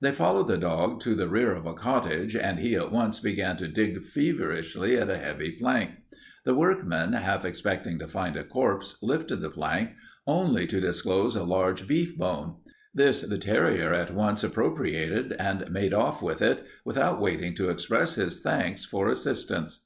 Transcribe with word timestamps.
"They 0.00 0.12
followed 0.12 0.48
the 0.48 0.56
dog 0.56 0.98
to 1.00 1.14
the 1.14 1.28
rear 1.28 1.52
of 1.52 1.66
a 1.66 1.74
cottage, 1.74 2.34
and 2.34 2.58
he 2.58 2.74
at 2.74 2.90
once 2.90 3.20
began 3.20 3.58
to 3.58 3.68
dig 3.68 4.02
feverishly 4.02 4.96
at 4.96 5.10
a 5.10 5.18
heavy 5.18 5.50
plank. 5.52 5.90
The 6.46 6.54
workmen, 6.54 7.12
half 7.12 7.44
expecting 7.44 7.98
to 7.98 8.08
find 8.08 8.34
a 8.38 8.44
corpse, 8.44 8.96
lifted 9.02 9.42
the 9.42 9.50
plank, 9.50 9.90
only 10.26 10.66
to 10.66 10.80
disclose 10.80 11.36
a 11.36 11.44
large 11.44 11.86
beef 11.86 12.16
bone. 12.16 12.56
This 12.94 13.20
the 13.20 13.36
terrier 13.36 13.92
at 13.92 14.14
once 14.14 14.42
appropriated 14.42 15.34
and 15.38 15.70
made 15.70 15.92
off 15.92 16.22
with 16.22 16.40
it, 16.40 16.64
without 16.86 17.20
waiting 17.20 17.54
to 17.56 17.68
express 17.68 18.14
his 18.14 18.40
thanks 18.40 18.86
for 18.86 19.06
assistance." 19.10 19.80